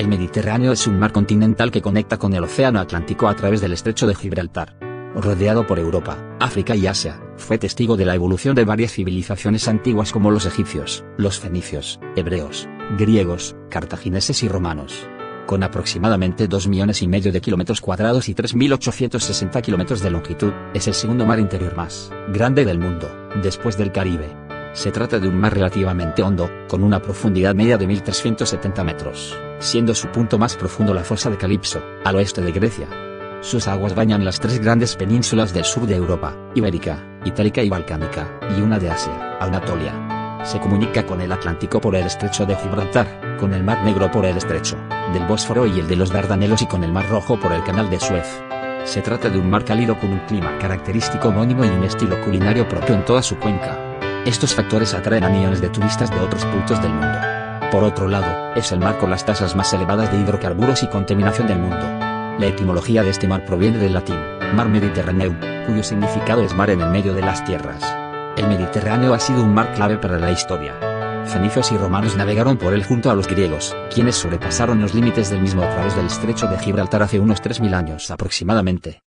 El 0.00 0.08
Mediterráneo 0.08 0.72
es 0.72 0.86
un 0.86 0.98
mar 0.98 1.12
continental 1.12 1.70
que 1.70 1.82
conecta 1.82 2.16
con 2.16 2.32
el 2.32 2.42
Océano 2.42 2.80
Atlántico 2.80 3.28
a 3.28 3.36
través 3.36 3.60
del 3.60 3.74
estrecho 3.74 4.06
de 4.06 4.14
Gibraltar. 4.14 4.74
Rodeado 5.14 5.66
por 5.66 5.78
Europa, 5.78 6.38
África 6.40 6.74
y 6.74 6.86
Asia, 6.86 7.20
fue 7.36 7.58
testigo 7.58 7.98
de 7.98 8.06
la 8.06 8.14
evolución 8.14 8.54
de 8.54 8.64
varias 8.64 8.92
civilizaciones 8.92 9.68
antiguas 9.68 10.10
como 10.10 10.30
los 10.30 10.46
egipcios, 10.46 11.04
los 11.18 11.38
fenicios, 11.38 12.00
hebreos, 12.16 12.66
griegos, 12.96 13.56
cartagineses 13.68 14.42
y 14.42 14.48
romanos. 14.48 15.06
Con 15.46 15.62
aproximadamente 15.62 16.48
2 16.48 16.68
millones 16.68 17.02
y 17.02 17.06
medio 17.06 17.30
de 17.30 17.42
kilómetros 17.42 17.82
cuadrados 17.82 18.30
y 18.30 18.34
3.860 18.34 19.60
kilómetros 19.60 20.00
de 20.00 20.12
longitud, 20.12 20.54
es 20.72 20.88
el 20.88 20.94
segundo 20.94 21.26
mar 21.26 21.40
interior 21.40 21.76
más 21.76 22.10
grande 22.32 22.64
del 22.64 22.78
mundo, 22.78 23.06
después 23.42 23.76
del 23.76 23.92
Caribe. 23.92 24.39
Se 24.72 24.92
trata 24.92 25.18
de 25.18 25.26
un 25.26 25.36
mar 25.36 25.52
relativamente 25.52 26.22
hondo, 26.22 26.48
con 26.68 26.84
una 26.84 27.02
profundidad 27.02 27.56
media 27.56 27.76
de 27.76 27.88
1.370 27.88 28.84
metros, 28.84 29.36
siendo 29.58 29.94
su 29.96 30.08
punto 30.08 30.38
más 30.38 30.54
profundo 30.54 30.94
la 30.94 31.02
fosa 31.02 31.28
de 31.28 31.36
Calipso, 31.36 31.82
al 32.04 32.14
oeste 32.14 32.40
de 32.40 32.52
Grecia. 32.52 32.88
Sus 33.40 33.66
aguas 33.66 33.96
bañan 33.96 34.24
las 34.24 34.38
tres 34.38 34.60
grandes 34.60 34.94
penínsulas 34.94 35.52
del 35.52 35.64
sur 35.64 35.86
de 35.86 35.96
Europa, 35.96 36.36
Ibérica, 36.54 37.20
Itálica 37.24 37.62
y 37.62 37.68
Balcánica, 37.68 38.38
y 38.56 38.60
una 38.60 38.78
de 38.78 38.90
Asia, 38.90 39.38
Anatolia. 39.40 40.40
Se 40.44 40.60
comunica 40.60 41.04
con 41.04 41.20
el 41.20 41.32
Atlántico 41.32 41.80
por 41.80 41.96
el 41.96 42.06
estrecho 42.06 42.46
de 42.46 42.54
Gibraltar, 42.54 43.38
con 43.38 43.52
el 43.52 43.64
Mar 43.64 43.84
Negro 43.84 44.10
por 44.10 44.24
el 44.24 44.36
estrecho 44.36 44.76
del 45.12 45.26
Bósforo 45.26 45.66
y 45.66 45.80
el 45.80 45.88
de 45.88 45.96
los 45.96 46.10
Dardanelos 46.10 46.62
y 46.62 46.66
con 46.66 46.84
el 46.84 46.92
Mar 46.92 47.08
Rojo 47.08 47.40
por 47.40 47.50
el 47.52 47.64
Canal 47.64 47.90
de 47.90 47.98
Suez. 47.98 48.40
Se 48.84 49.02
trata 49.02 49.28
de 49.28 49.38
un 49.38 49.50
mar 49.50 49.64
cálido 49.64 49.98
con 49.98 50.12
un 50.12 50.20
clima 50.20 50.56
característico 50.58 51.28
homónimo 51.28 51.64
y 51.64 51.68
un 51.68 51.84
estilo 51.84 52.20
culinario 52.22 52.68
propio 52.68 52.94
en 52.94 53.04
toda 53.04 53.22
su 53.22 53.36
cuenca. 53.36 53.89
Estos 54.26 54.54
factores 54.54 54.92
atraen 54.92 55.24
a 55.24 55.30
millones 55.30 55.62
de 55.62 55.70
turistas 55.70 56.10
de 56.10 56.20
otros 56.20 56.44
puntos 56.44 56.80
del 56.82 56.92
mundo. 56.92 57.18
Por 57.70 57.84
otro 57.84 58.06
lado, 58.06 58.54
es 58.54 58.70
el 58.70 58.78
mar 58.78 58.98
con 58.98 59.10
las 59.10 59.24
tasas 59.24 59.56
más 59.56 59.72
elevadas 59.72 60.12
de 60.12 60.18
hidrocarburos 60.18 60.82
y 60.82 60.88
contaminación 60.88 61.46
del 61.46 61.58
mundo. 61.58 61.78
La 62.38 62.46
etimología 62.46 63.02
de 63.02 63.10
este 63.10 63.26
mar 63.26 63.46
proviene 63.46 63.78
del 63.78 63.94
latín, 63.94 64.18
mar 64.54 64.68
Mediterraneum, 64.68 65.36
cuyo 65.66 65.82
significado 65.82 66.42
es 66.42 66.54
mar 66.54 66.68
en 66.68 66.82
el 66.82 66.90
medio 66.90 67.14
de 67.14 67.22
las 67.22 67.44
tierras. 67.44 67.82
El 68.36 68.46
Mediterráneo 68.48 69.14
ha 69.14 69.18
sido 69.18 69.42
un 69.42 69.54
mar 69.54 69.72
clave 69.74 69.96
para 69.96 70.18
la 70.18 70.30
historia. 70.30 70.74
Fenicios 71.26 71.72
y 71.72 71.78
romanos 71.78 72.16
navegaron 72.16 72.58
por 72.58 72.74
él 72.74 72.84
junto 72.84 73.10
a 73.10 73.14
los 73.14 73.26
griegos, 73.26 73.74
quienes 73.92 74.16
sobrepasaron 74.16 74.80
los 74.80 74.94
límites 74.94 75.30
del 75.30 75.40
mismo 75.40 75.62
a 75.62 75.70
través 75.70 75.96
del 75.96 76.06
estrecho 76.06 76.46
de 76.46 76.58
Gibraltar 76.58 77.02
hace 77.02 77.20
unos 77.20 77.42
3.000 77.42 77.74
años 77.74 78.10
aproximadamente. 78.10 79.02